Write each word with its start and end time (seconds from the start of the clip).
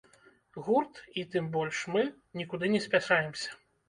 Гурт 0.69 1.01
і, 1.19 1.25
тым 1.35 1.49
больш, 1.55 1.81
мы 1.97 2.03
нікуды 2.41 2.71
не 2.77 2.81
спяшаемся. 2.87 3.49